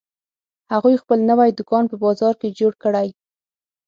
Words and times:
هغوی 0.73 0.95
خپل 1.03 1.19
نوی 1.29 1.49
دوکان 1.59 1.83
په 1.91 1.95
بازار 2.03 2.33
کې 2.41 2.55
جوړ 2.59 2.73
کړی 2.83 3.07